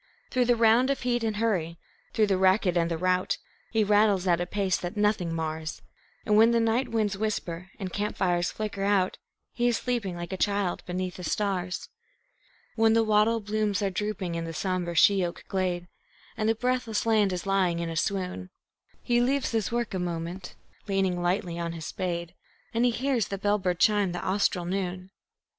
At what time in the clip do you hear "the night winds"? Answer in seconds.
6.49-7.19